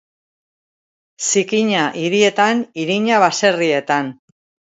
Zikina 1.25 1.83
hirietan, 2.03 2.65
irina 2.85 3.19
baserrietan. 3.27 4.13